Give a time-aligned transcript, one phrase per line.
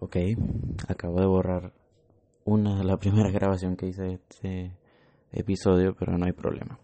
[0.00, 0.16] Ok,
[0.86, 1.72] acabo de borrar
[2.44, 4.76] una de la primera grabación que hice de este
[5.32, 6.78] episodio, pero no hay problema.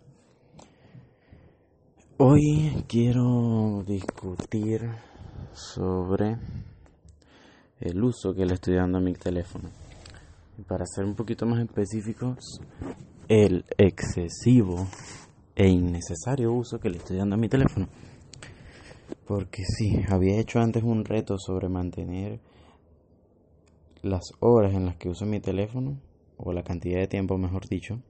[2.18, 4.90] Hoy quiero discutir
[5.52, 6.38] sobre
[7.78, 9.70] el uso que le estoy dando a mi teléfono.
[10.66, 12.60] Para ser un poquito más específicos,
[13.28, 14.88] el excesivo
[15.54, 17.86] e innecesario uso que le estoy dando a mi teléfono.
[19.24, 22.40] Porque sí, había hecho antes un reto sobre mantener
[24.04, 26.00] las horas en las que uso mi teléfono,
[26.36, 28.00] o la cantidad de tiempo, mejor dicho,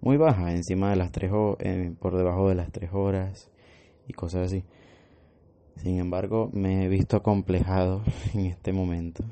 [0.00, 3.50] muy baja, encima de las tres eh, por debajo de las tres horas
[4.06, 4.64] y cosas así.
[5.76, 8.02] Sin embargo, me he visto acomplejado
[8.34, 9.24] en este momento,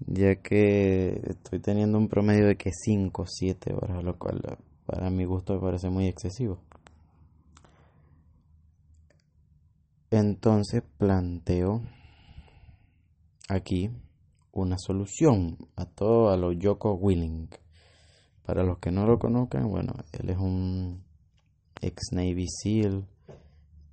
[0.00, 5.10] ya que estoy teniendo un promedio de que 5 o 7 horas, lo cual para
[5.10, 6.60] mi gusto me parece muy excesivo.
[10.10, 11.82] Entonces planteo
[13.48, 13.90] aquí
[14.62, 17.48] una solución a todo a lo Yoko Willing.
[18.44, 21.04] Para los que no lo conozcan, bueno, él es un
[21.80, 23.06] ex Navy SEAL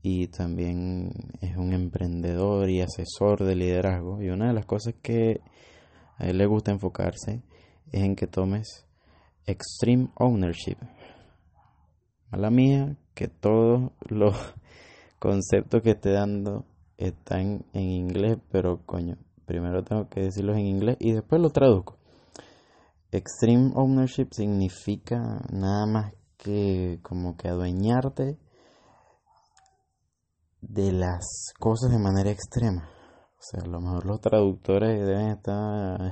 [0.01, 4.21] y también es un emprendedor y asesor de liderazgo.
[4.21, 5.41] Y una de las cosas que
[6.17, 7.41] a él le gusta enfocarse
[7.91, 8.85] es en que tomes
[9.45, 10.77] extreme ownership.
[12.31, 14.35] A la mía, que todos los
[15.19, 16.65] conceptos que esté dando
[16.97, 21.97] están en inglés, pero coño, primero tengo que decirlos en inglés y después los traduzco.
[23.11, 28.37] Extreme ownership significa nada más que como que adueñarte
[30.61, 32.89] de las cosas de manera extrema.
[33.37, 36.11] O sea, a lo mejor los traductores deben estar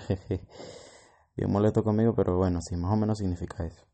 [1.36, 3.86] bien molestos conmigo, pero bueno, sí, más o menos significa eso.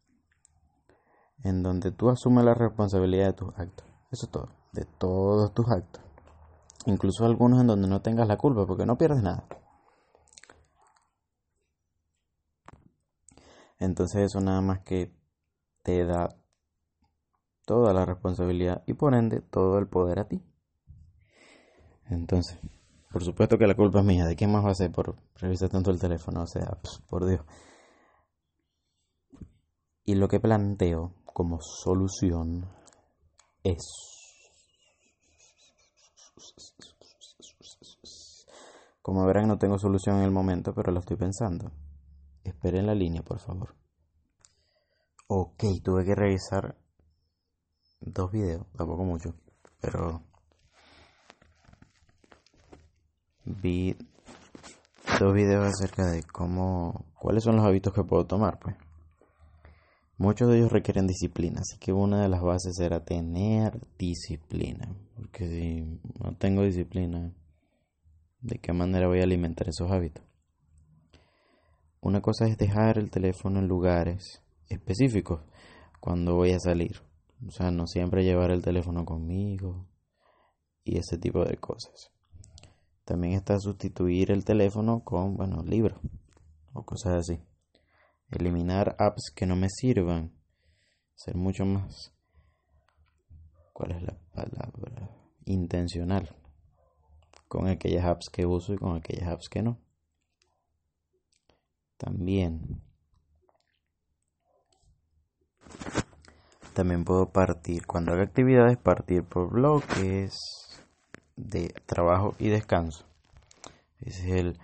[1.44, 3.88] En donde tú asumes la responsabilidad de tus actos.
[4.12, 6.09] Eso es todo, de todos tus actos
[6.86, 9.46] incluso algunos en donde no tengas la culpa, porque no pierdes nada.
[13.80, 15.14] Entonces eso nada más que
[15.84, 16.30] te da
[17.66, 20.42] toda la responsabilidad y por ende todo el poder a ti.
[22.10, 22.60] Entonces,
[23.12, 24.26] por supuesto que la culpa es mía.
[24.26, 26.42] ¿De quién más va a ser por revisar tanto el teléfono?
[26.42, 27.42] O sea, por Dios.
[30.04, 32.68] Y lo que planteo como solución
[33.64, 34.19] es
[39.10, 41.72] como verán no tengo solución en el momento, pero lo estoy pensando.
[42.44, 43.76] Esperen la línea, por favor.
[45.26, 46.78] Ok, tuve que revisar
[48.02, 49.34] dos videos, tampoco mucho,
[49.82, 50.22] pero
[53.46, 53.98] vi
[55.20, 58.76] dos videos acerca de cómo, cuáles son los hábitos que puedo tomar, pues.
[60.20, 65.48] Muchos de ellos requieren disciplina, así que una de las bases era tener disciplina, porque
[65.48, 67.34] si no tengo disciplina,
[68.42, 70.24] ¿de qué manera voy a alimentar esos hábitos?
[72.02, 75.42] Una cosa es dejar el teléfono en lugares específicos
[76.00, 77.02] cuando voy a salir,
[77.46, 79.86] o sea, no siempre llevar el teléfono conmigo
[80.84, 82.12] y ese tipo de cosas.
[83.06, 86.00] También está sustituir el teléfono con, bueno, libros
[86.74, 87.40] o cosas así
[88.32, 90.32] eliminar apps que no me sirvan,
[91.16, 92.14] ser mucho más,
[93.74, 95.10] ¿cuál es la palabra?
[95.46, 96.36] Intencional
[97.50, 99.78] con aquellas apps que uso y con aquellas apps que no.
[101.98, 102.82] También
[106.74, 110.40] también puedo partir cuando haga actividades partir por bloques
[111.36, 113.06] de trabajo y descanso.
[114.00, 114.60] Ese es el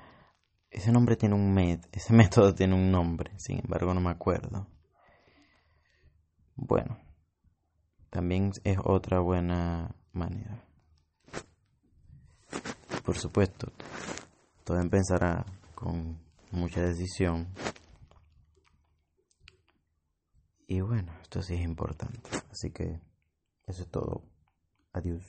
[0.71, 4.67] ese nombre tiene un método, ese método tiene un nombre, sin embargo no me acuerdo.
[6.55, 6.99] Bueno,
[8.09, 10.63] también es otra buena manera.
[13.05, 13.71] Por supuesto,
[14.63, 15.45] todo empezará
[15.75, 16.17] con
[16.51, 17.47] mucha decisión.
[20.67, 22.29] Y bueno, esto sí es importante.
[22.51, 22.99] Así que
[23.67, 24.23] eso es todo.
[24.93, 25.23] Adiós.